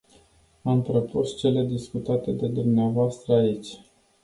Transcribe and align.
Am 0.63 0.81
propus 0.83 1.35
cele 1.37 1.63
discutate 1.65 2.31
de 2.31 2.47
dvs. 2.47 3.27
aici. 3.27 3.77